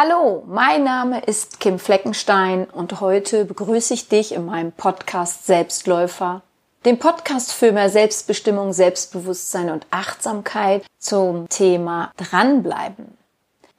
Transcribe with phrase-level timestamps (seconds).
[0.00, 6.42] Hallo, mein Name ist Kim Fleckenstein und heute begrüße ich dich in meinem Podcast Selbstläufer,
[6.84, 13.18] dem Podcast für mehr Selbstbestimmung, Selbstbewusstsein und Achtsamkeit zum Thema Dranbleiben.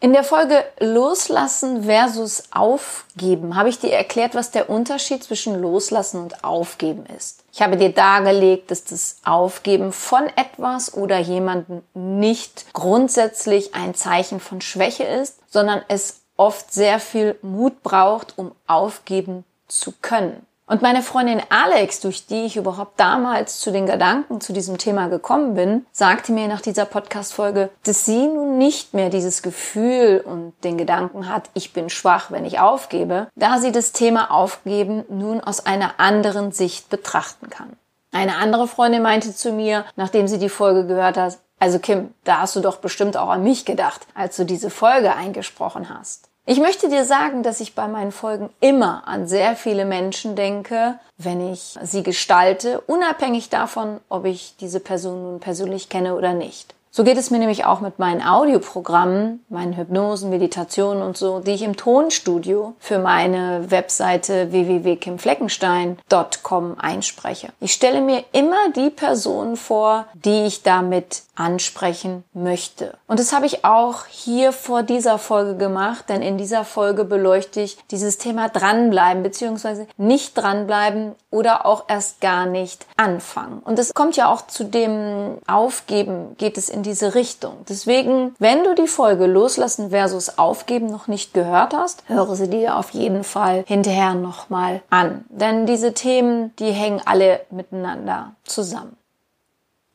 [0.01, 6.21] In der Folge Loslassen versus Aufgeben habe ich dir erklärt, was der Unterschied zwischen Loslassen
[6.21, 7.45] und Aufgeben ist.
[7.53, 14.41] Ich habe dir dargelegt, dass das Aufgeben von etwas oder jemanden nicht grundsätzlich ein Zeichen
[14.41, 20.45] von Schwäche ist, sondern es oft sehr viel Mut braucht, um aufgeben zu können.
[20.69, 25.07] Und meine Freundin Alex, durch die ich überhaupt damals zu den Gedanken zu diesem Thema
[25.07, 30.53] gekommen bin, sagte mir nach dieser Podcast-Folge, dass sie nun nicht mehr dieses Gefühl und
[30.63, 35.41] den Gedanken hat, ich bin schwach, wenn ich aufgebe, da sie das Thema Aufgeben nun
[35.41, 37.73] aus einer anderen Sicht betrachten kann.
[38.11, 42.41] Eine andere Freundin meinte zu mir, nachdem sie die Folge gehört hat, also Kim, da
[42.41, 46.29] hast du doch bestimmt auch an mich gedacht, als du diese Folge eingesprochen hast.
[46.45, 50.97] Ich möchte dir sagen, dass ich bei meinen Folgen immer an sehr viele Menschen denke,
[51.17, 56.73] wenn ich sie gestalte, unabhängig davon, ob ich diese Person nun persönlich kenne oder nicht.
[56.91, 61.51] So geht es mir nämlich auch mit meinen Audioprogrammen, meinen Hypnosen, Meditationen und so, die
[61.51, 67.49] ich im Tonstudio für meine Webseite www.kimfleckenstein.com einspreche.
[67.59, 72.97] Ich stelle mir immer die Person vor, die ich damit ansprechen möchte.
[73.07, 77.61] Und das habe ich auch hier vor dieser Folge gemacht, denn in dieser Folge beleuchte
[77.61, 79.85] ich dieses Thema dranbleiben bzw.
[79.95, 83.61] nicht dranbleiben oder auch erst gar nicht anfangen.
[83.63, 87.65] Und es kommt ja auch zu dem Aufgeben, geht es in in diese Richtung.
[87.67, 92.77] Deswegen, wenn du die Folge Loslassen versus Aufgeben noch nicht gehört hast, höre sie dir
[92.77, 95.25] auf jeden Fall hinterher nochmal an.
[95.27, 98.95] Denn diese Themen, die hängen alle miteinander zusammen.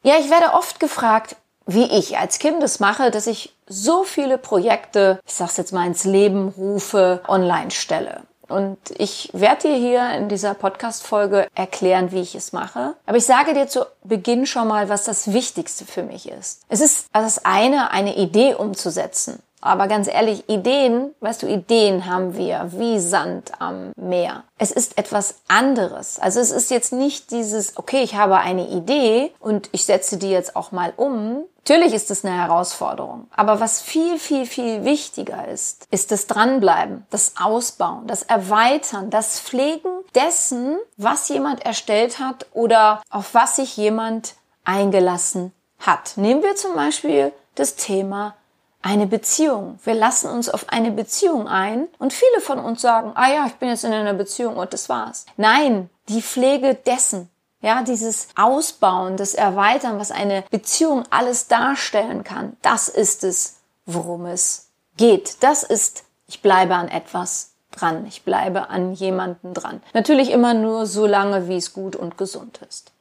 [0.02, 1.36] Ja, ich werde oft gefragt,
[1.66, 5.86] wie ich als Kind es mache, dass ich so viele Projekte, ich sag's jetzt mal
[5.86, 8.24] ins Leben rufe, online stelle.
[8.48, 12.94] Und ich werde dir hier in dieser Podcast-Folge erklären, wie ich es mache.
[13.06, 16.62] Aber ich sage dir zu Beginn schon mal, was das Wichtigste für mich ist.
[16.68, 19.40] Es ist das eine, eine Idee umzusetzen.
[19.64, 24.44] Aber ganz ehrlich, Ideen, weißt du, Ideen haben wir wie Sand am Meer.
[24.58, 26.18] Es ist etwas anderes.
[26.18, 30.28] Also es ist jetzt nicht dieses, okay, ich habe eine Idee und ich setze die
[30.28, 31.44] jetzt auch mal um.
[31.66, 33.26] Natürlich ist es eine Herausforderung.
[33.34, 39.40] Aber was viel, viel, viel wichtiger ist, ist das Dranbleiben, das Ausbauen, das Erweitern, das
[39.40, 46.18] Pflegen dessen, was jemand erstellt hat oder auf was sich jemand eingelassen hat.
[46.18, 48.34] Nehmen wir zum Beispiel das Thema
[48.82, 49.78] eine Beziehung.
[49.84, 53.54] Wir lassen uns auf eine Beziehung ein und viele von uns sagen, ah ja, ich
[53.54, 55.24] bin jetzt in einer Beziehung und das war's.
[55.38, 57.30] Nein, die Pflege dessen,
[57.64, 64.26] ja, dieses Ausbauen, das Erweitern, was eine Beziehung alles darstellen kann, das ist es, worum
[64.26, 65.42] es geht.
[65.42, 68.04] Das ist, ich bleibe an etwas dran.
[68.06, 69.82] Ich bleibe an jemanden dran.
[69.94, 72.92] Natürlich immer nur so lange, wie es gut und gesund ist.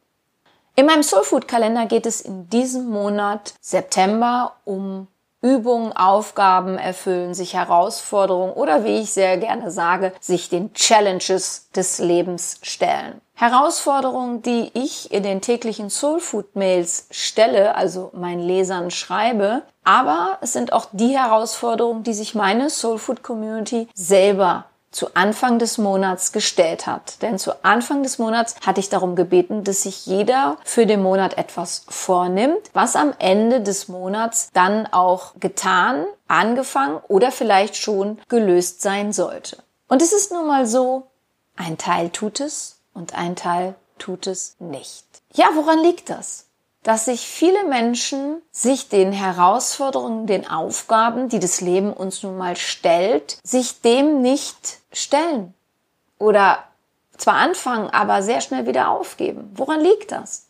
[0.76, 5.08] In meinem Soulfood Kalender geht es in diesem Monat September um
[5.44, 12.00] Übungen, Aufgaben erfüllen, sich Herausforderungen oder wie ich sehr gerne sage, sich den Challenges des
[12.00, 13.22] Lebens stellen.
[13.36, 20.54] Herausforderungen, die ich in den täglichen Soulfood Mails stelle, also meinen Lesern schreibe, aber es
[20.54, 26.88] sind auch die Herausforderungen, die sich meine Soulfood Community selber zu Anfang des Monats gestellt
[26.88, 27.22] hat.
[27.22, 31.38] Denn zu Anfang des Monats hatte ich darum gebeten, dass sich jeder für den Monat
[31.38, 38.82] etwas vornimmt, was am Ende des Monats dann auch getan, angefangen oder vielleicht schon gelöst
[38.82, 39.58] sein sollte.
[39.88, 41.08] Und es ist nun mal so,
[41.56, 45.06] ein Teil tut es und ein Teil tut es nicht.
[45.34, 46.48] Ja, woran liegt das?
[46.84, 52.58] Dass sich viele Menschen sich den Herausforderungen, den Aufgaben, die das Leben uns nun mal
[52.58, 55.54] stellt, sich dem nicht stellen.
[56.20, 56.60] Oder
[57.18, 59.52] zwar anfangen, aber sehr schnell wieder aufgeben.
[59.56, 60.48] Woran liegt das?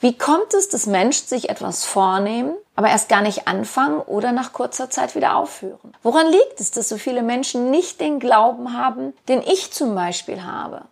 [0.00, 4.52] Wie kommt es, dass Menschen sich etwas vornehmen, aber erst gar nicht anfangen oder nach
[4.52, 5.92] kurzer Zeit wieder aufhören?
[6.02, 10.44] Woran liegt es, dass so viele Menschen nicht den Glauben haben, den ich zum Beispiel
[10.44, 10.82] habe?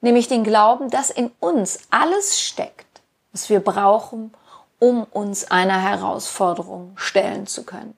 [0.00, 2.85] Nämlich den Glauben, dass in uns alles steckt
[3.36, 4.32] was wir brauchen,
[4.78, 7.94] um uns einer Herausforderung stellen zu können.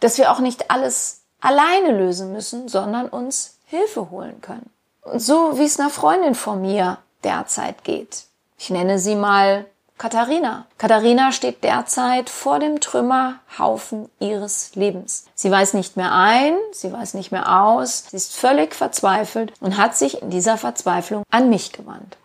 [0.00, 4.70] Dass wir auch nicht alles alleine lösen müssen, sondern uns Hilfe holen können.
[5.02, 8.24] Und so wie es einer Freundin von mir derzeit geht.
[8.56, 9.66] Ich nenne sie mal
[9.98, 10.64] Katharina.
[10.78, 15.26] Katharina steht derzeit vor dem Trümmerhaufen ihres Lebens.
[15.34, 19.76] Sie weiß nicht mehr ein, sie weiß nicht mehr aus, sie ist völlig verzweifelt und
[19.76, 22.16] hat sich in dieser Verzweiflung an mich gewandt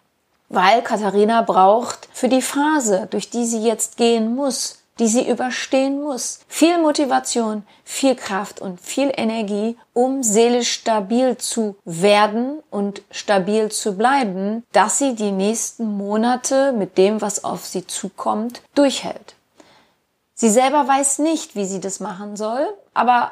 [0.50, 6.02] weil Katharina braucht für die Phase, durch die sie jetzt gehen muss, die sie überstehen
[6.02, 6.40] muss.
[6.48, 13.98] Viel Motivation, viel Kraft und viel Energie, um seelisch stabil zu werden und stabil zu
[13.98, 19.36] bleiben, dass sie die nächsten Monate mit dem, was auf sie zukommt, durchhält.
[20.34, 23.32] Sie selber weiß nicht, wie sie das machen soll, aber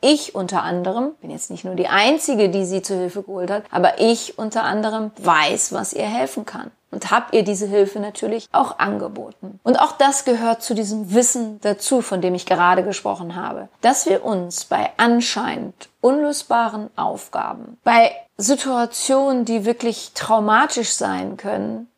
[0.00, 3.64] ich unter anderem, bin jetzt nicht nur die Einzige, die sie zu Hilfe geholt hat,
[3.70, 6.70] aber ich unter anderem weiß, was ihr helfen kann.
[6.92, 9.58] Und habe ihr diese Hilfe natürlich auch angeboten.
[9.64, 14.06] Und auch das gehört zu diesem Wissen dazu, von dem ich gerade gesprochen habe, dass
[14.06, 21.88] wir uns bei anscheinend unlösbaren Aufgaben, bei Situationen, die wirklich traumatisch sein können,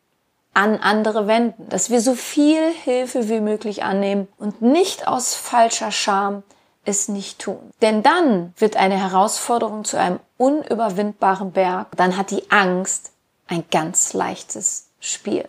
[0.53, 5.91] an andere wenden, dass wir so viel Hilfe wie möglich annehmen und nicht aus falscher
[5.91, 6.43] Scham
[6.89, 7.71] es nicht tun.
[7.81, 11.95] Denn dann wird eine Herausforderung zu einem unüberwindbaren Berg.
[11.95, 13.11] Dann hat die Angst
[13.47, 15.47] ein ganz leichtes Spiel.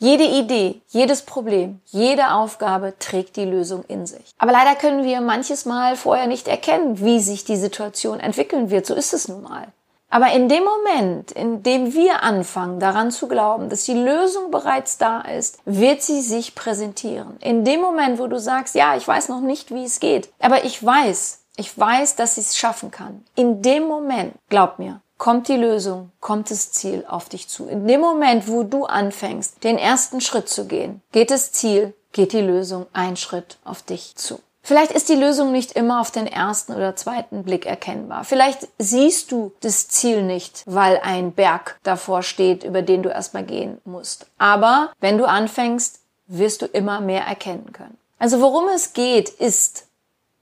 [0.00, 4.30] Jede Idee, jedes Problem, jede Aufgabe trägt die Lösung in sich.
[4.38, 8.86] Aber leider können wir manches Mal vorher nicht erkennen, wie sich die Situation entwickeln wird.
[8.86, 9.66] So ist es nun mal.
[10.10, 14.96] Aber in dem Moment, in dem wir anfangen daran zu glauben, dass die Lösung bereits
[14.96, 17.36] da ist, wird sie sich präsentieren.
[17.40, 20.64] In dem Moment, wo du sagst, ja, ich weiß noch nicht, wie es geht, aber
[20.64, 23.24] ich weiß, ich weiß, dass ich es schaffen kann.
[23.34, 27.66] In dem Moment, glaub mir, kommt die Lösung, kommt das Ziel auf dich zu.
[27.66, 32.32] In dem Moment, wo du anfängst, den ersten Schritt zu gehen, geht das Ziel, geht
[32.32, 34.40] die Lösung ein Schritt auf dich zu.
[34.68, 38.24] Vielleicht ist die Lösung nicht immer auf den ersten oder zweiten Blick erkennbar.
[38.24, 43.44] Vielleicht siehst du das Ziel nicht, weil ein Berg davor steht, über den du erstmal
[43.44, 44.26] gehen musst.
[44.36, 47.96] Aber wenn du anfängst, wirst du immer mehr erkennen können.
[48.18, 49.86] Also worum es geht, ist,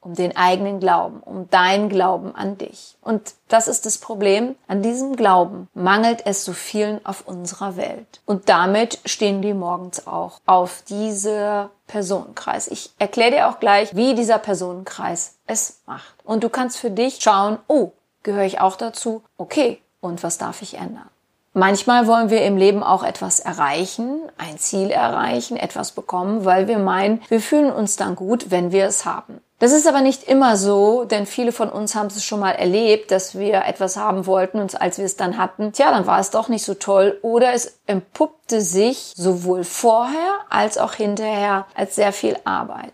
[0.06, 2.96] um den eigenen Glauben, um dein Glauben an dich.
[3.02, 4.54] Und das ist das Problem.
[4.68, 8.20] An diesem Glauben mangelt es so vielen auf unserer Welt.
[8.24, 12.68] Und damit stehen die morgens auch auf dieser Personenkreis.
[12.68, 16.14] Ich erkläre dir auch gleich, wie dieser Personenkreis es macht.
[16.24, 17.90] Und du kannst für dich schauen, oh,
[18.22, 19.24] gehöre ich auch dazu?
[19.36, 21.10] Okay, und was darf ich ändern?
[21.52, 26.78] Manchmal wollen wir im Leben auch etwas erreichen, ein Ziel erreichen, etwas bekommen, weil wir
[26.78, 29.40] meinen, wir fühlen uns dann gut, wenn wir es haben.
[29.58, 33.10] Das ist aber nicht immer so, denn viele von uns haben es schon mal erlebt,
[33.10, 36.30] dass wir etwas haben wollten und als wir es dann hatten, tja, dann war es
[36.30, 42.12] doch nicht so toll oder es empuppte sich sowohl vorher als auch hinterher als sehr
[42.12, 42.92] viel Arbeit.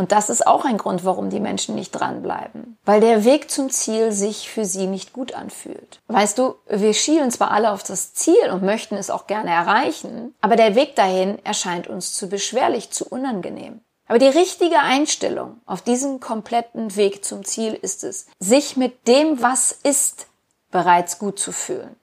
[0.00, 2.78] Und das ist auch ein Grund, warum die Menschen nicht dranbleiben.
[2.86, 6.00] Weil der Weg zum Ziel sich für sie nicht gut anfühlt.
[6.08, 10.34] Weißt du, wir schielen zwar alle auf das Ziel und möchten es auch gerne erreichen,
[10.40, 13.82] aber der Weg dahin erscheint uns zu beschwerlich, zu unangenehm.
[14.10, 19.40] Aber die richtige Einstellung auf diesem kompletten Weg zum Ziel ist es, sich mit dem,
[19.40, 20.26] was ist,
[20.72, 21.94] bereits gut zu fühlen.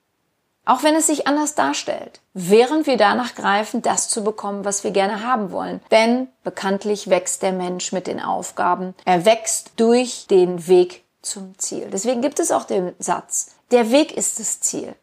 [0.64, 4.92] Auch wenn es sich anders darstellt, während wir danach greifen, das zu bekommen, was wir
[4.92, 5.82] gerne haben wollen.
[5.92, 8.96] Denn bekanntlich wächst der Mensch mit den Aufgaben.
[9.04, 11.90] Er wächst durch den Weg zum Ziel.
[11.92, 14.96] Deswegen gibt es auch den Satz, der Weg ist das Ziel.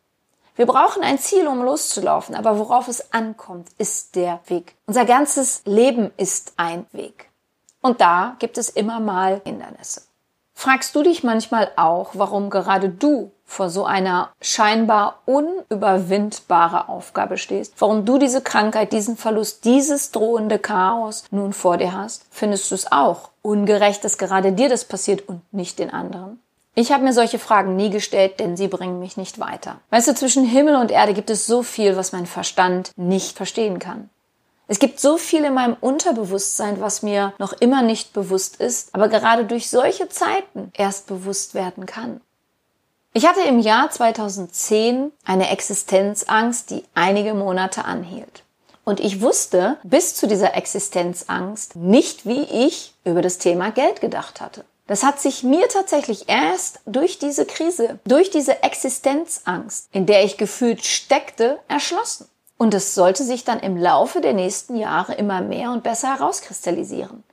[0.57, 4.77] Wir brauchen ein Ziel, um loszulaufen, aber worauf es ankommt, ist der Weg.
[4.87, 7.29] Unser ganzes Leben ist ein Weg.
[7.81, 10.03] Und da gibt es immer mal Hindernisse.
[10.55, 17.75] Fragst du dich manchmal auch, warum gerade du vor so einer scheinbar unüberwindbare Aufgabe stehst,
[17.79, 22.25] warum du diese Krankheit, diesen Verlust, dieses drohende Chaos nun vor dir hast?
[22.31, 26.41] Findest du es auch ungerecht, dass gerade dir das passiert und nicht den anderen?
[26.77, 29.81] Ich habe mir solche Fragen nie gestellt, denn sie bringen mich nicht weiter.
[29.91, 33.79] Weißt du, zwischen Himmel und Erde gibt es so viel, was mein Verstand nicht verstehen
[33.79, 34.11] kann.
[34.67, 39.09] Es gibt so viel in meinem Unterbewusstsein, was mir noch immer nicht bewusst ist, aber
[39.09, 42.21] gerade durch solche Zeiten erst bewusst werden kann.
[43.13, 48.43] Ich hatte im Jahr 2010 eine Existenzangst, die einige Monate anhielt.
[48.85, 54.41] Und ich wusste bis zu dieser Existenzangst nicht, wie ich über das Thema Geld gedacht
[54.41, 54.65] hatte.
[54.87, 60.37] Das hat sich mir tatsächlich erst durch diese Krise, durch diese Existenzangst, in der ich
[60.37, 62.29] gefühlt steckte, erschlossen.
[62.59, 67.25] Und es sollte sich dann im Laufe der nächsten Jahre immer mehr und besser herauskristallisieren.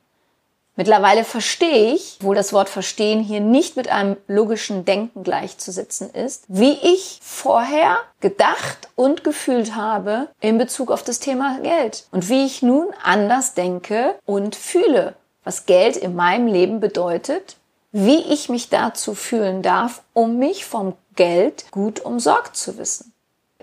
[0.74, 6.44] Mittlerweile verstehe ich, wo das Wort verstehen hier nicht mit einem logischen Denken gleichzusetzen ist,
[6.48, 12.46] wie ich vorher gedacht und gefühlt habe in Bezug auf das Thema Geld und wie
[12.46, 15.14] ich nun anders denke und fühle,
[15.44, 17.56] was Geld in meinem Leben bedeutet,
[17.92, 23.12] wie ich mich dazu fühlen darf, um mich vom Geld gut umsorgt zu wissen.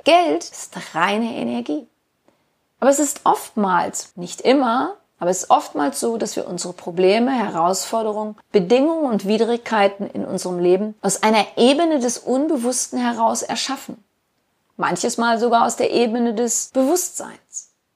[0.03, 1.87] Geld ist reine Energie.
[2.79, 7.31] Aber es ist oftmals, nicht immer, aber es ist oftmals so, dass wir unsere Probleme,
[7.31, 14.01] Herausforderungen, Bedingungen und Widrigkeiten in unserem Leben aus einer Ebene des Unbewussten heraus erschaffen.
[14.77, 17.37] Manches Mal sogar aus der Ebene des Bewusstseins.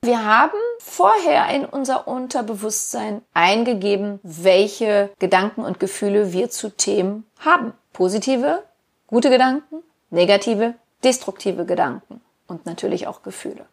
[0.04, 7.72] Wir haben vorher in unser Unterbewusstsein eingegeben, welche Gedanken und Gefühle wir zu Themen haben.
[7.94, 8.64] Positive,
[9.08, 9.78] gute Gedanken,
[10.10, 10.74] negative,
[11.06, 13.66] destruktive Gedanken und natürlich auch Gefühle.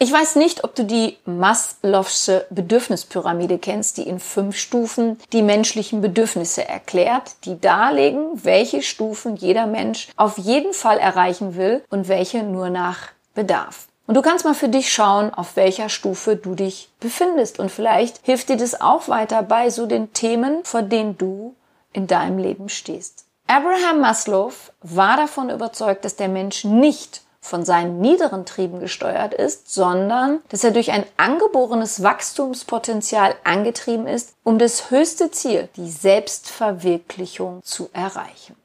[0.00, 6.00] Ich weiß nicht, ob du die Maslow'sche Bedürfnispyramide kennst, die in fünf Stufen die menschlichen
[6.00, 12.42] Bedürfnisse erklärt, die darlegen, welche Stufen jeder Mensch auf jeden Fall erreichen will und welche
[12.42, 13.86] nur nach Bedarf.
[14.10, 17.60] Und du kannst mal für dich schauen, auf welcher Stufe du dich befindest.
[17.60, 21.54] Und vielleicht hilft dir das auch weiter bei so den Themen, vor denen du
[21.92, 23.24] in deinem Leben stehst.
[23.46, 24.52] Abraham Maslow
[24.82, 30.64] war davon überzeugt, dass der Mensch nicht von seinen niederen Trieben gesteuert ist, sondern dass
[30.64, 38.56] er durch ein angeborenes Wachstumspotenzial angetrieben ist, um das höchste Ziel, die Selbstverwirklichung, zu erreichen.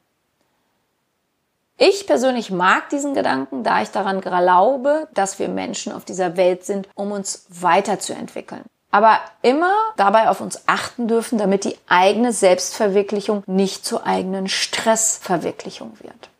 [1.78, 6.64] Ich persönlich mag diesen Gedanken, da ich daran glaube, dass wir Menschen auf dieser Welt
[6.64, 8.62] sind, um uns weiterzuentwickeln.
[8.90, 15.92] Aber immer dabei auf uns achten dürfen, damit die eigene Selbstverwirklichung nicht zur eigenen Stressverwirklichung
[16.00, 16.30] wird.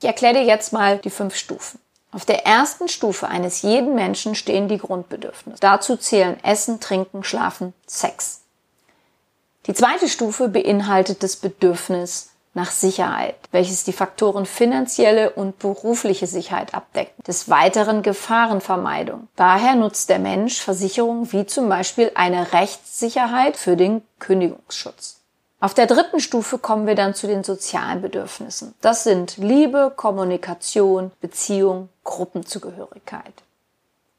[0.00, 1.78] Ich erkläre dir jetzt mal die fünf Stufen.
[2.10, 5.60] Auf der ersten Stufe eines jeden Menschen stehen die Grundbedürfnisse.
[5.60, 8.40] Dazu zählen Essen, Trinken, Schlafen, Sex.
[9.66, 16.74] Die zweite Stufe beinhaltet das Bedürfnis nach Sicherheit, welches die Faktoren finanzielle und berufliche Sicherheit
[16.74, 17.26] abdeckt.
[17.26, 19.28] Des Weiteren Gefahrenvermeidung.
[19.36, 25.20] Daher nutzt der Mensch Versicherungen wie zum Beispiel eine Rechtssicherheit für den Kündigungsschutz.
[25.60, 28.74] Auf der dritten Stufe kommen wir dann zu den sozialen Bedürfnissen.
[28.80, 33.34] Das sind Liebe, Kommunikation, Beziehung, Gruppenzugehörigkeit.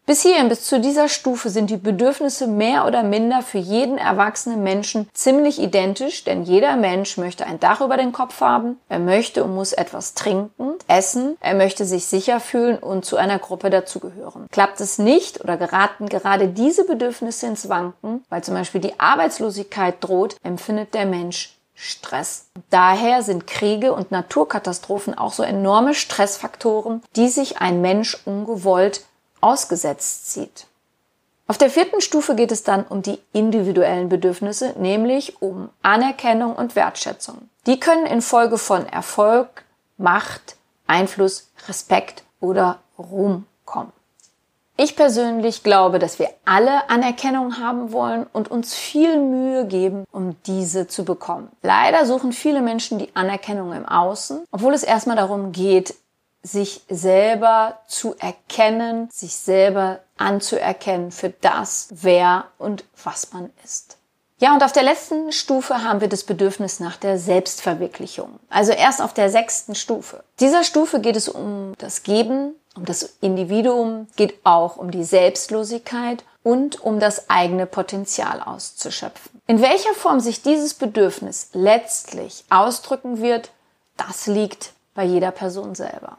[0.10, 4.64] Bis hierhin, bis zu dieser Stufe sind die Bedürfnisse mehr oder minder für jeden erwachsenen
[4.64, 9.44] Menschen ziemlich identisch, denn jeder Mensch möchte ein Dach über den Kopf haben, er möchte
[9.44, 14.48] und muss etwas trinken, essen, er möchte sich sicher fühlen und zu einer Gruppe dazugehören.
[14.50, 19.98] Klappt es nicht oder geraten gerade diese Bedürfnisse ins Wanken, weil zum Beispiel die Arbeitslosigkeit
[20.00, 22.48] droht, empfindet der Mensch Stress.
[22.72, 29.02] Daher sind Kriege und Naturkatastrophen auch so enorme Stressfaktoren, die sich ein Mensch ungewollt
[29.42, 30.68] ausgesetzt sieht.
[31.48, 36.76] Auf der vierten Stufe geht es dann um die individuellen Bedürfnisse, nämlich um Anerkennung und
[36.76, 37.50] Wertschätzung.
[37.66, 39.66] Die können infolge von Erfolg,
[39.98, 40.56] Macht,
[40.86, 43.92] Einfluss, Respekt oder Ruhm kommen.
[44.78, 50.38] Ich persönlich glaube, dass wir alle Anerkennung haben wollen und uns viel Mühe geben, um
[50.46, 51.50] diese zu bekommen.
[51.62, 55.96] Leider suchen viele Menschen die Anerkennung im Außen, obwohl es erstmal darum geht,
[56.44, 63.98] sich selber zu erkennen, sich selber anzuerkennen für das, wer und was man ist.
[64.42, 68.40] Ja, und auf der letzten Stufe haben wir das Bedürfnis nach der Selbstverwirklichung.
[68.50, 70.24] Also erst auf der sechsten Stufe.
[70.40, 76.24] Dieser Stufe geht es um das Geben, um das Individuum, geht auch um die Selbstlosigkeit
[76.42, 79.42] und um das eigene Potenzial auszuschöpfen.
[79.48, 83.52] In welcher Form sich dieses Bedürfnis letztlich ausdrücken wird,
[83.98, 86.18] das liegt bei jeder Person selber.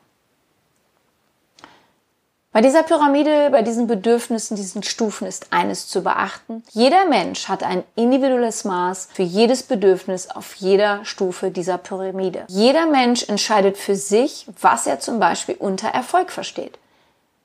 [2.52, 6.64] Bei dieser Pyramide, bei diesen Bedürfnissen, diesen Stufen ist eines zu beachten.
[6.72, 12.46] Jeder Mensch hat ein individuelles Maß für jedes Bedürfnis auf jeder Stufe dieser Pyramide.
[12.48, 16.76] Jeder Mensch entscheidet für sich, was er zum Beispiel unter Erfolg versteht.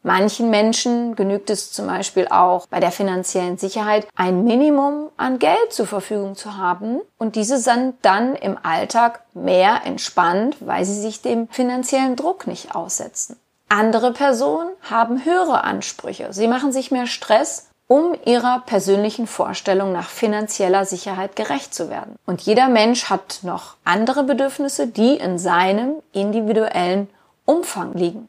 [0.01, 5.71] Manchen Menschen genügt es zum Beispiel auch bei der finanziellen Sicherheit, ein Minimum an Geld
[5.71, 11.21] zur Verfügung zu haben und diese sind dann im Alltag mehr entspannt, weil sie sich
[11.21, 13.37] dem finanziellen Druck nicht aussetzen.
[13.69, 16.31] Andere Personen haben höhere Ansprüche.
[16.31, 22.15] Sie machen sich mehr Stress, um ihrer persönlichen Vorstellung nach finanzieller Sicherheit gerecht zu werden.
[22.25, 27.09] Und jeder Mensch hat noch andere Bedürfnisse, die in seinem individuellen
[27.45, 28.27] Umfang liegen.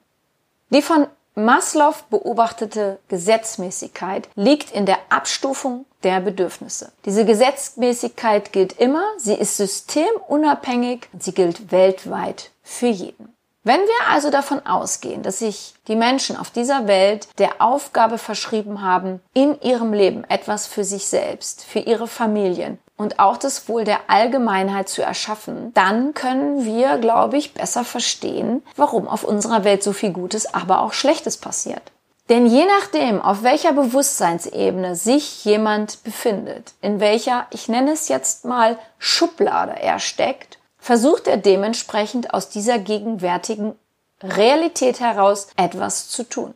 [0.71, 6.93] Die von Maslow beobachtete Gesetzmäßigkeit liegt in der Abstufung der Bedürfnisse.
[7.05, 13.36] Diese Gesetzmäßigkeit gilt immer, sie ist systemunabhängig und sie gilt weltweit für jeden.
[13.67, 18.81] Wenn wir also davon ausgehen, dass sich die Menschen auf dieser Welt der Aufgabe verschrieben
[18.81, 23.83] haben, in ihrem Leben etwas für sich selbst, für ihre Familien und auch das Wohl
[23.83, 29.83] der Allgemeinheit zu erschaffen, dann können wir, glaube ich, besser verstehen, warum auf unserer Welt
[29.83, 31.83] so viel Gutes, aber auch Schlechtes passiert.
[32.29, 38.45] Denn je nachdem, auf welcher Bewusstseinsebene sich jemand befindet, in welcher, ich nenne es jetzt
[38.45, 40.56] mal, Schublade er steckt,
[40.87, 43.75] versucht er dementsprechend aus dieser gegenwärtigen
[44.23, 46.55] Realität heraus etwas zu tun.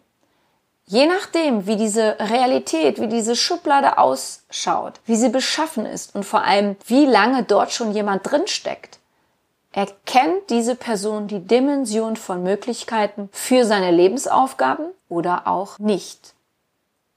[0.87, 6.44] Je nachdem, wie diese Realität, wie diese Schublade ausschaut, wie sie beschaffen ist und vor
[6.44, 9.00] allem, wie lange dort schon jemand drinsteckt,
[9.72, 16.34] erkennt diese Person die Dimension von Möglichkeiten für seine Lebensaufgaben oder auch nicht.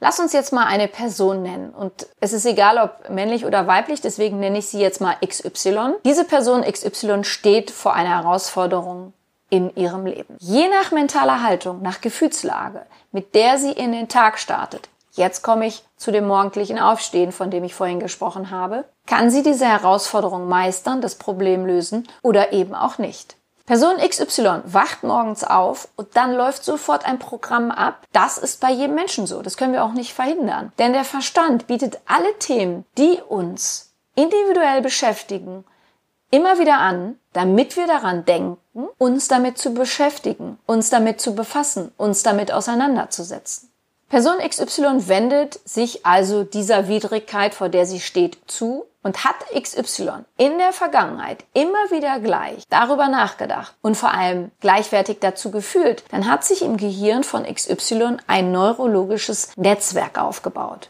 [0.03, 4.01] Lass uns jetzt mal eine Person nennen und es ist egal, ob männlich oder weiblich,
[4.01, 5.93] deswegen nenne ich sie jetzt mal XY.
[6.03, 9.13] Diese Person XY steht vor einer Herausforderung
[9.49, 10.35] in ihrem Leben.
[10.39, 15.67] Je nach mentaler Haltung, nach Gefühlslage, mit der sie in den Tag startet, jetzt komme
[15.67, 20.49] ich zu dem morgendlichen Aufstehen, von dem ich vorhin gesprochen habe, kann sie diese Herausforderung
[20.49, 23.37] meistern, das Problem lösen oder eben auch nicht.
[23.65, 28.05] Person XY wacht morgens auf und dann läuft sofort ein Programm ab.
[28.11, 29.41] Das ist bei jedem Menschen so.
[29.41, 30.73] Das können wir auch nicht verhindern.
[30.79, 35.63] Denn der Verstand bietet alle Themen, die uns individuell beschäftigen,
[36.29, 38.57] immer wieder an, damit wir daran denken,
[38.97, 43.69] uns damit zu beschäftigen, uns damit zu befassen, uns damit auseinanderzusetzen.
[44.09, 50.25] Person XY wendet sich also dieser Widrigkeit, vor der sie steht, zu und hat XY
[50.37, 56.29] in der Vergangenheit immer wieder gleich darüber nachgedacht und vor allem gleichwertig dazu gefühlt, dann
[56.29, 60.89] hat sich im Gehirn von XY ein neurologisches Netzwerk aufgebaut.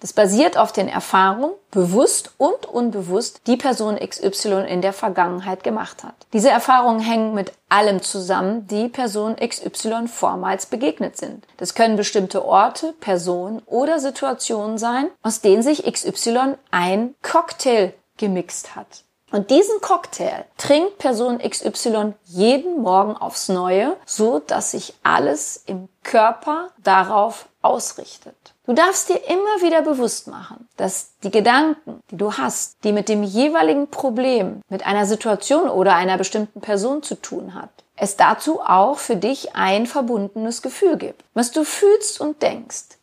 [0.00, 6.02] Das basiert auf den Erfahrungen, bewusst und unbewusst, die Person XY in der Vergangenheit gemacht
[6.02, 6.14] hat.
[6.32, 11.46] Diese Erfahrungen hängen mit allem zusammen, die Person XY vormals begegnet sind.
[11.58, 18.74] Das können bestimmte Orte, Personen oder Situationen sein, aus denen sich XY ein Cocktail gemixt
[18.74, 19.04] hat.
[19.32, 25.88] Und diesen Cocktail trinkt Person XY jeden Morgen aufs Neue, so dass sich alles im
[26.02, 28.34] Körper darauf ausrichtet.
[28.70, 33.08] Du darfst dir immer wieder bewusst machen, dass die Gedanken, die du hast, die mit
[33.08, 38.60] dem jeweiligen Problem, mit einer Situation oder einer bestimmten Person zu tun hat, es dazu
[38.60, 41.24] auch für dich ein verbundenes Gefühl gibt.
[41.34, 42.96] Was du fühlst und denkst,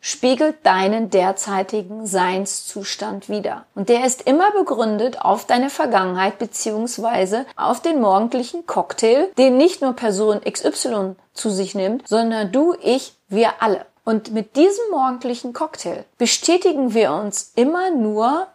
[0.00, 3.66] spiegelt deinen derzeitigen Seinszustand wider.
[3.76, 9.80] Und der ist immer begründet auf deine Vergangenheit beziehungsweise auf den morgendlichen Cocktail, den nicht
[9.80, 13.86] nur Person XY zu sich nimmt, sondern du, ich, wir alle.
[14.04, 18.46] Und mit diesem morgendlichen Cocktail bestätigen wir uns immer nur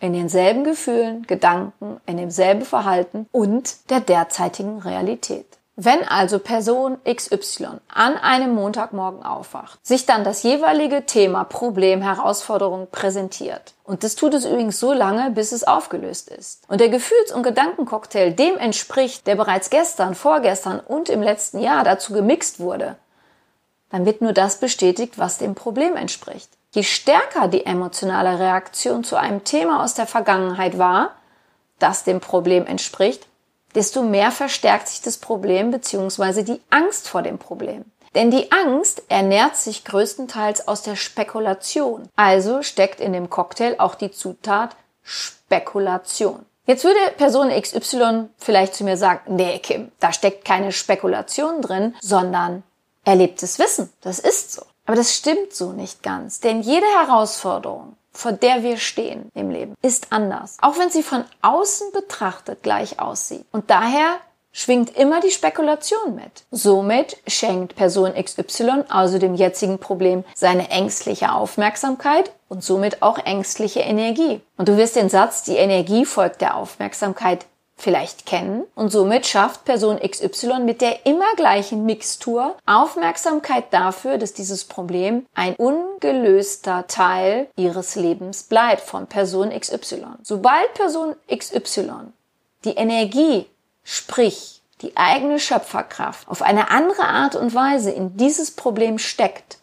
[0.00, 5.46] in denselben Gefühlen, Gedanken, in demselben Verhalten und der derzeitigen Realität.
[5.76, 12.88] Wenn also Person XY an einem Montagmorgen aufwacht, sich dann das jeweilige Thema, Problem, Herausforderung
[12.92, 17.32] präsentiert, und das tut es übrigens so lange, bis es aufgelöst ist, und der Gefühls-
[17.32, 22.96] und Gedankencocktail dem entspricht, der bereits gestern, vorgestern und im letzten Jahr dazu gemixt wurde,
[23.92, 26.50] dann wird nur das bestätigt, was dem Problem entspricht.
[26.72, 31.10] Je stärker die emotionale Reaktion zu einem Thema aus der Vergangenheit war,
[31.78, 33.26] das dem Problem entspricht,
[33.74, 36.42] desto mehr verstärkt sich das Problem bzw.
[36.42, 37.84] die Angst vor dem Problem.
[38.14, 42.08] Denn die Angst ernährt sich größtenteils aus der Spekulation.
[42.16, 46.44] Also steckt in dem Cocktail auch die Zutat Spekulation.
[46.66, 51.94] Jetzt würde Person XY vielleicht zu mir sagen, nee, Kim, da steckt keine Spekulation drin,
[52.00, 52.62] sondern
[53.04, 53.90] erlebtes Wissen.
[54.00, 54.62] Das ist so.
[54.86, 56.40] Aber das stimmt so nicht ganz.
[56.40, 60.56] Denn jede Herausforderung, vor der wir stehen im Leben, ist anders.
[60.60, 63.46] Auch wenn sie von außen betrachtet gleich aussieht.
[63.52, 64.18] Und daher
[64.52, 66.44] schwingt immer die Spekulation mit.
[66.50, 73.80] Somit schenkt Person XY also dem jetzigen Problem seine ängstliche Aufmerksamkeit und somit auch ängstliche
[73.80, 74.40] Energie.
[74.58, 77.46] Und du wirst den Satz, die Energie folgt der Aufmerksamkeit
[77.82, 84.32] vielleicht kennen und somit schafft Person XY mit der immer gleichen Mixtur Aufmerksamkeit dafür, dass
[84.32, 90.04] dieses Problem ein ungelöster Teil ihres Lebens bleibt von Person XY.
[90.22, 92.12] Sobald Person XY
[92.64, 93.46] die Energie,
[93.82, 99.58] sprich die eigene Schöpferkraft auf eine andere Art und Weise in dieses Problem steckt,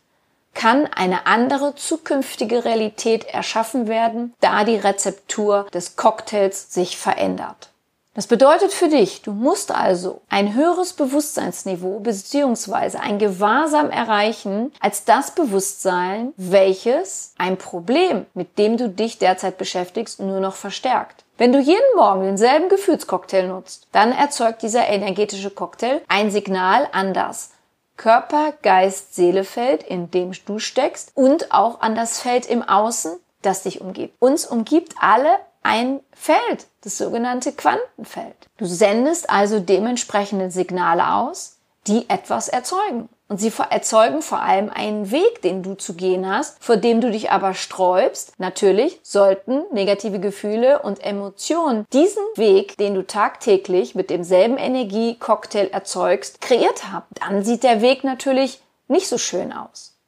[0.53, 7.69] kann eine andere zukünftige Realität erschaffen werden, da die Rezeptur des Cocktails sich verändert.
[8.15, 12.97] Das bedeutet für dich, du musst also ein höheres Bewusstseinsniveau bzw.
[12.97, 20.19] ein Gewahrsam erreichen als das Bewusstsein, welches ein Problem, mit dem du dich derzeit beschäftigst,
[20.19, 21.23] nur noch verstärkt.
[21.37, 27.13] Wenn du jeden Morgen denselben Gefühlscocktail nutzt, dann erzeugt dieser energetische Cocktail ein Signal an
[27.13, 27.51] das
[27.95, 33.63] Körper, Geist, Seelefeld, in dem du steckst und auch an das Feld im Außen, das
[33.63, 34.15] dich umgibt.
[34.19, 35.29] Uns umgibt alle
[35.63, 38.35] ein Feld, das sogenannte Quantenfeld.
[38.57, 43.09] Du sendest also dementsprechende Signale aus, die etwas erzeugen.
[43.27, 47.11] Und sie erzeugen vor allem einen Weg, den du zu gehen hast, vor dem du
[47.11, 48.33] dich aber sträubst.
[48.39, 56.41] Natürlich sollten negative Gefühle und Emotionen diesen Weg, den du tagtäglich mit demselben Energiecocktail erzeugst,
[56.41, 57.05] kreiert haben.
[57.19, 59.98] Dann sieht der Weg natürlich nicht so schön aus.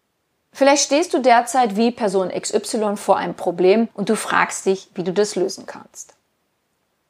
[0.53, 5.03] Vielleicht stehst du derzeit wie Person XY vor einem Problem und du fragst dich, wie
[5.03, 6.13] du das lösen kannst.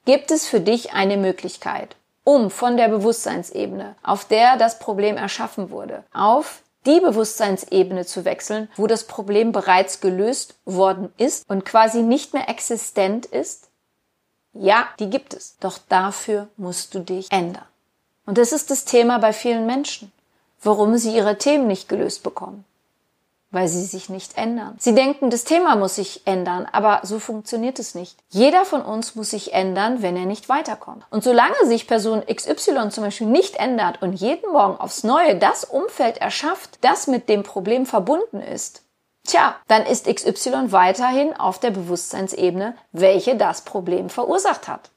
[0.05, 5.71] Gibt es für dich eine Möglichkeit, um von der Bewusstseinsebene, auf der das Problem erschaffen
[5.71, 12.01] wurde, auf die Bewusstseinsebene zu wechseln, wo das Problem bereits gelöst worden ist und quasi
[12.01, 13.69] nicht mehr existent ist?
[14.53, 15.57] Ja, die gibt es.
[15.59, 17.65] Doch dafür musst du dich ändern.
[18.25, 20.11] Und das ist das Thema bei vielen Menschen,
[20.61, 22.65] warum sie ihre Themen nicht gelöst bekommen
[23.51, 24.75] weil sie sich nicht ändern.
[24.79, 28.17] Sie denken, das Thema muss sich ändern, aber so funktioniert es nicht.
[28.29, 31.05] Jeder von uns muss sich ändern, wenn er nicht weiterkommt.
[31.11, 35.65] Und solange sich Person XY zum Beispiel nicht ändert und jeden Morgen aufs Neue das
[35.65, 38.83] Umfeld erschafft, das mit dem Problem verbunden ist,
[39.27, 44.89] Tja, dann ist XY weiterhin auf der Bewusstseinsebene, welche das Problem verursacht hat.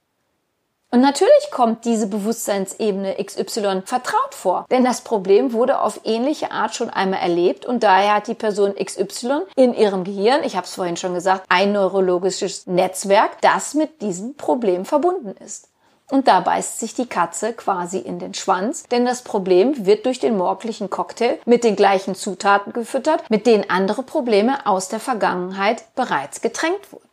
[0.94, 6.76] Und natürlich kommt diese Bewusstseinsebene XY vertraut vor, denn das Problem wurde auf ähnliche Art
[6.76, 10.74] schon einmal erlebt und daher hat die Person XY in ihrem Gehirn, ich habe es
[10.76, 15.66] vorhin schon gesagt, ein neurologisches Netzwerk, das mit diesem Problem verbunden ist.
[16.12, 20.20] Und da beißt sich die Katze quasi in den Schwanz, denn das Problem wird durch
[20.20, 25.92] den morgendlichen Cocktail mit den gleichen Zutaten gefüttert, mit denen andere Probleme aus der Vergangenheit
[25.96, 27.03] bereits getränkt wurden.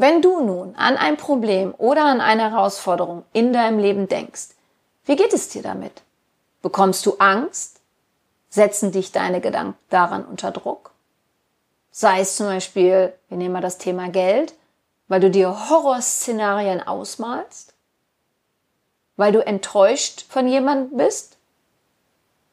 [0.00, 4.54] Wenn du nun an ein Problem oder an eine Herausforderung in deinem Leben denkst,
[5.04, 5.92] wie geht es dir damit?
[6.62, 7.82] Bekommst du Angst?
[8.48, 10.92] Setzen dich deine Gedanken daran unter Druck?
[11.90, 14.54] Sei es zum Beispiel, wir nehmen mal das Thema Geld,
[15.08, 17.74] weil du dir Horrorszenarien ausmalst?
[19.16, 21.36] Weil du enttäuscht von jemandem bist?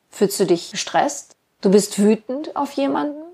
[0.10, 1.38] Fühlst du dich gestresst?
[1.62, 3.27] Du bist wütend auf jemanden?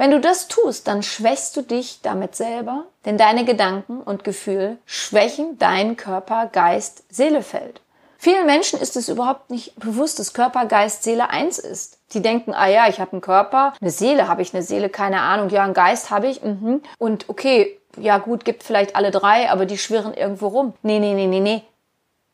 [0.00, 4.78] Wenn du das tust, dann schwächst du dich damit selber, denn deine Gedanken und Gefühle
[4.86, 7.82] schwächen dein Körper, Geist, Seelefeld.
[8.16, 11.98] Vielen Menschen ist es überhaupt nicht bewusst, dass Körper, Geist, Seele eins ist.
[12.14, 15.20] Die denken, ah ja, ich habe einen Körper, eine Seele habe ich, eine Seele, keine
[15.20, 16.80] Ahnung, ja, einen Geist habe ich, mhm.
[16.96, 20.72] und okay, ja gut, gibt vielleicht alle drei, aber die schwirren irgendwo rum.
[20.80, 21.62] Nee, nee, nee, nee, nee.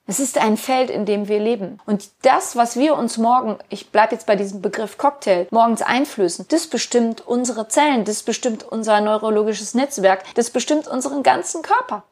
[0.08, 1.80] Es ist ein Feld, in dem wir leben.
[1.84, 6.46] Und das, was wir uns morgen, ich bleibe jetzt bei diesem Begriff Cocktail, morgens einflößen,
[6.48, 12.04] das bestimmt unsere Zellen, das bestimmt unser neurologisches Netzwerk, das bestimmt unseren ganzen Körper.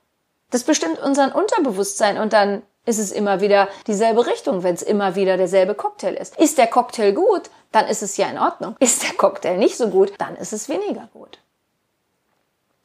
[0.51, 5.15] Das bestimmt unseren Unterbewusstsein und dann ist es immer wieder dieselbe Richtung, wenn es immer
[5.15, 6.37] wieder derselbe Cocktail ist.
[6.37, 8.77] Ist der Cocktail gut, dann ist es ja in Ordnung.
[8.81, 11.39] Ist der Cocktail nicht so gut, dann ist es weniger gut.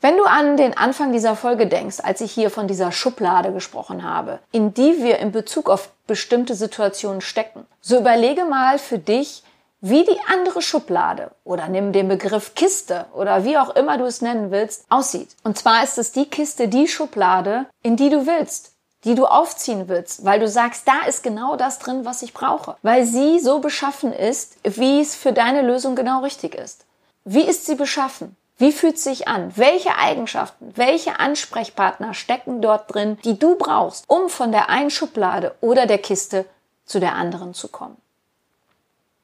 [0.01, 4.03] Wenn du an den Anfang dieser Folge denkst, als ich hier von dieser Schublade gesprochen
[4.03, 9.43] habe, in die wir in Bezug auf bestimmte Situationen stecken, so überlege mal für dich,
[9.81, 14.21] wie die andere Schublade oder nimm den Begriff Kiste oder wie auch immer du es
[14.21, 15.35] nennen willst, aussieht.
[15.43, 18.71] Und zwar ist es die Kiste, die Schublade, in die du willst,
[19.03, 22.77] die du aufziehen willst, weil du sagst, da ist genau das drin, was ich brauche,
[22.83, 26.85] weil sie so beschaffen ist, wie es für deine Lösung genau richtig ist.
[27.25, 28.37] Wie ist sie beschaffen?
[28.59, 29.53] Wie fühlt es sich an?
[29.55, 35.55] Welche Eigenschaften, welche Ansprechpartner stecken dort drin, die du brauchst, um von der einen Schublade
[35.61, 36.45] oder der Kiste
[36.85, 37.95] zu der anderen zu kommen?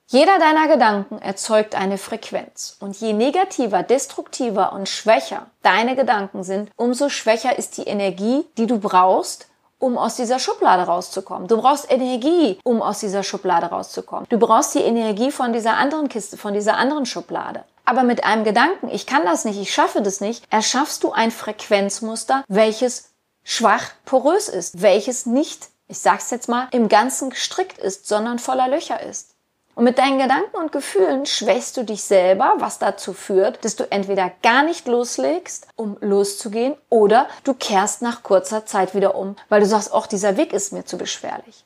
[0.08, 2.78] Jeder deiner Gedanken erzeugt eine Frequenz.
[2.80, 8.68] Und je negativer, destruktiver und schwächer deine Gedanken sind, umso schwächer ist die Energie, die
[8.68, 9.48] du brauchst,
[9.80, 11.50] um aus dieser Schublade rauszukommen.
[11.50, 14.28] Du brauchst Energie, um aus dieser Schublade rauszukommen.
[14.30, 17.66] Du brauchst die Energie von dieser anderen Kiste, von dieser anderen Schublade.
[17.86, 21.32] Aber mit einem Gedanken, ich kann das nicht, ich schaffe das nicht, erschaffst du ein
[21.32, 23.12] Frequenzmuster, welches
[23.44, 28.68] schwach porös ist, welches nicht, ich sag's jetzt mal, im Ganzen gestrickt ist, sondern voller
[28.68, 29.36] Löcher ist.
[29.76, 33.84] Und mit deinen Gedanken und Gefühlen schwächst du dich selber, was dazu führt, dass du
[33.92, 39.60] entweder gar nicht loslegst, um loszugehen, oder du kehrst nach kurzer Zeit wieder um, weil
[39.60, 41.66] du sagst, ach, dieser Weg ist mir zu beschwerlich.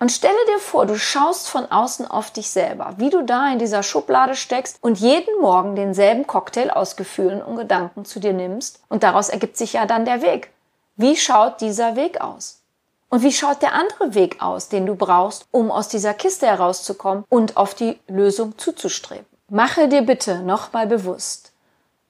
[0.00, 3.58] Und stelle dir vor, du schaust von außen auf dich selber, wie du da in
[3.58, 8.80] dieser Schublade steckst und jeden Morgen denselben Cocktail aus Gefühlen und Gedanken zu dir nimmst.
[8.88, 10.52] Und daraus ergibt sich ja dann der Weg.
[10.96, 12.62] Wie schaut dieser Weg aus?
[13.10, 17.24] Und wie schaut der andere Weg aus, den du brauchst, um aus dieser Kiste herauszukommen
[17.28, 19.26] und auf die Lösung zuzustreben?
[19.50, 21.52] Mache dir bitte nochmal bewusst,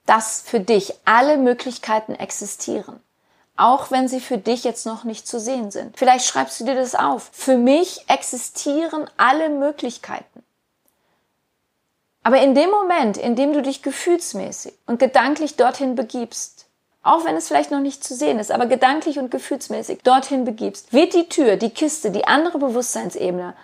[0.05, 3.01] dass für dich alle Möglichkeiten existieren
[3.61, 5.97] auch wenn sie für dich jetzt noch nicht zu sehen sind.
[5.97, 7.29] Vielleicht schreibst du dir das auf.
[7.31, 10.43] Für mich existieren alle Möglichkeiten.
[12.23, 16.65] Aber in dem Moment, in dem du dich gefühlsmäßig und gedanklich dorthin begibst,
[17.03, 20.91] auch wenn es vielleicht noch nicht zu sehen ist, aber gedanklich und gefühlsmäßig dorthin begibst,
[20.91, 23.55] wird die Tür, die Kiste, die andere Bewusstseinsebene,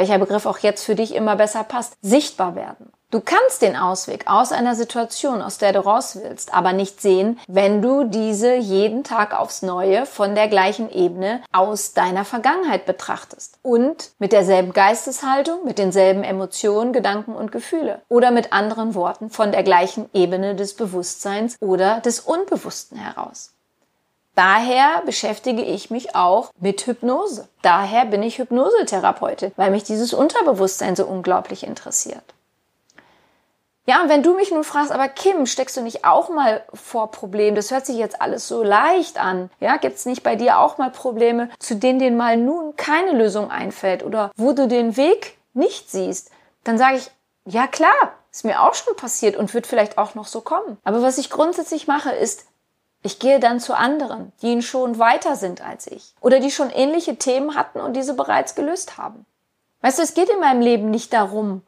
[0.00, 2.90] welcher Begriff auch jetzt für dich immer besser passt, sichtbar werden.
[3.10, 7.38] Du kannst den Ausweg aus einer Situation, aus der du raus willst, aber nicht sehen,
[7.48, 13.58] wenn du diese jeden Tag aufs Neue von der gleichen Ebene aus deiner Vergangenheit betrachtest.
[13.62, 18.00] Und mit derselben Geisteshaltung, mit denselben Emotionen, Gedanken und Gefühle.
[18.08, 23.52] Oder mit anderen Worten von der gleichen Ebene des Bewusstseins oder des Unbewussten heraus.
[24.34, 27.48] Daher beschäftige ich mich auch mit Hypnose.
[27.62, 32.22] Daher bin ich Hypnosetherapeutin, weil mich dieses Unterbewusstsein so unglaublich interessiert.
[33.86, 37.10] Ja, und wenn du mich nun fragst, aber Kim, steckst du nicht auch mal vor
[37.10, 37.56] Problemen?
[37.56, 39.50] Das hört sich jetzt alles so leicht an.
[39.58, 43.50] Ja, gibt's nicht bei dir auch mal Probleme, zu denen dir mal nun keine Lösung
[43.50, 46.30] einfällt oder wo du den Weg nicht siehst?
[46.62, 47.10] Dann sage ich,
[47.46, 47.90] ja klar,
[48.30, 50.78] ist mir auch schon passiert und wird vielleicht auch noch so kommen.
[50.84, 52.46] Aber was ich grundsätzlich mache, ist,
[53.02, 57.16] ich gehe dann zu anderen, die schon weiter sind als ich oder die schon ähnliche
[57.16, 59.24] Themen hatten und diese bereits gelöst haben.
[59.80, 61.62] Weißt du, es geht in meinem Leben nicht darum,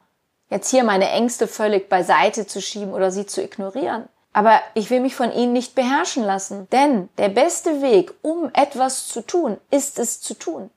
[0.49, 4.07] jetzt hier meine Ängste völlig beiseite zu schieben oder sie zu ignorieren.
[4.33, 9.07] Aber ich will mich von ihnen nicht beherrschen lassen, denn der beste Weg, um etwas
[9.07, 10.71] zu tun, ist es zu tun.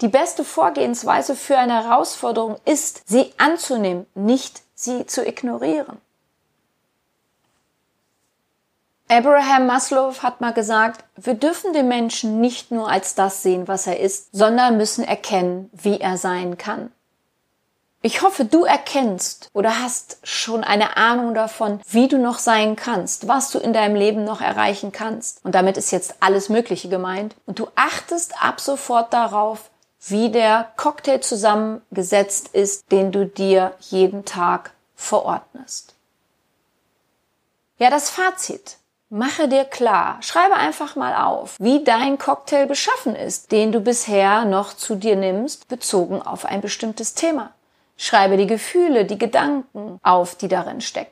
[0.00, 5.98] Die beste Vorgehensweise für eine Herausforderung ist, sie anzunehmen, nicht sie zu ignorieren.
[9.10, 13.88] Abraham Maslow hat mal gesagt, wir dürfen den Menschen nicht nur als das sehen, was
[13.88, 16.92] er ist, sondern müssen erkennen, wie er sein kann.
[18.02, 23.26] Ich hoffe, du erkennst oder hast schon eine Ahnung davon, wie du noch sein kannst,
[23.26, 25.44] was du in deinem Leben noch erreichen kannst.
[25.44, 27.34] Und damit ist jetzt alles Mögliche gemeint.
[27.46, 29.70] Und du achtest ab sofort darauf,
[30.06, 35.96] wie der Cocktail zusammengesetzt ist, den du dir jeden Tag verordnest.
[37.78, 38.76] Ja, das Fazit.
[39.12, 44.44] Mache dir klar, schreibe einfach mal auf, wie dein Cocktail beschaffen ist, den du bisher
[44.44, 47.52] noch zu dir nimmst, bezogen auf ein bestimmtes Thema.
[47.96, 51.10] Schreibe die Gefühle, die Gedanken auf, die darin stecken.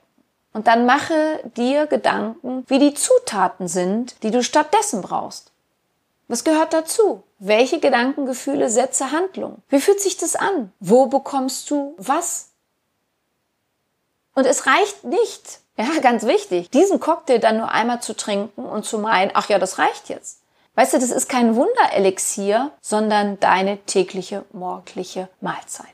[0.53, 5.51] Und dann mache dir Gedanken, wie die Zutaten sind, die du stattdessen brauchst.
[6.29, 7.25] Was gehört dazu?
[7.41, 9.61] Welche Gedanken, Gefühle, Sätze, Handlungen?
[9.71, 10.73] Wie fühlt sich das an?
[10.79, 12.51] Wo bekommst du was?
[14.35, 18.85] Und es reicht nicht, ja, ganz wichtig, diesen Cocktail dann nur einmal zu trinken und
[18.85, 20.41] zu meinen, ach ja, das reicht jetzt.
[20.75, 25.87] Weißt du, das ist kein Wunderelixier, sondern deine tägliche morgendliche Mahlzeit.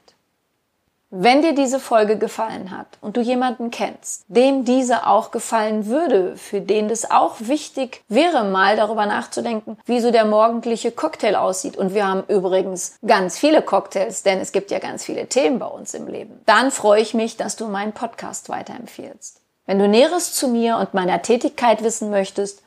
[1.17, 6.37] Wenn dir diese Folge gefallen hat und du jemanden kennst, dem diese auch gefallen würde,
[6.37, 11.77] für den das auch wichtig wäre, mal darüber nachzudenken, wie so der morgendliche Cocktail aussieht.
[11.77, 15.67] Und wir haben übrigens ganz viele Cocktails, denn es gibt ja ganz viele Themen bei
[15.67, 16.41] uns im Leben.
[16.47, 19.44] Dann freue ich mich, dass du meinen Podcast weiterempfiehlst.
[19.67, 22.63] Wenn du Näheres zu mir und meiner Tätigkeit wissen möchtest,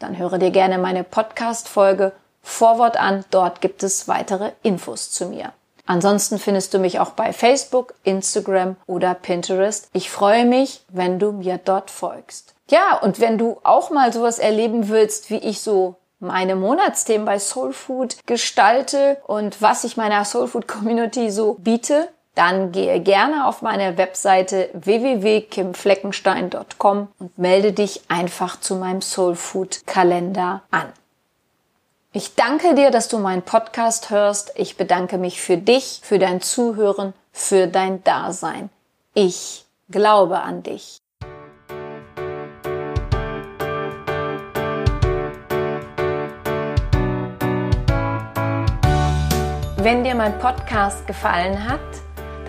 [0.00, 3.24] dann höre dir gerne meine Podcast-Folge Vorwort an.
[3.30, 5.52] Dort gibt es weitere Infos zu mir.
[5.86, 9.88] Ansonsten findest du mich auch bei Facebook, Instagram oder Pinterest.
[9.92, 12.54] Ich freue mich, wenn du mir dort folgst.
[12.68, 17.38] Ja, und wenn du auch mal sowas erleben willst, wie ich so meine Monatsthemen bei
[17.38, 23.46] Soul Food gestalte und was ich meiner Soul Food Community so biete, dann gehe gerne
[23.46, 30.92] auf meine Webseite www.kimfleckenstein.com und melde dich einfach zu meinem Soul Food Kalender an.
[32.12, 34.52] Ich danke dir, dass du meinen Podcast hörst.
[34.56, 38.70] Ich bedanke mich für dich, für dein Zuhören, für dein Dasein.
[39.14, 40.98] Ich glaube an dich.
[49.82, 51.80] Wenn dir mein Podcast gefallen hat,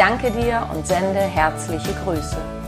[0.00, 2.59] Danke dir und sende herzliche Grüße.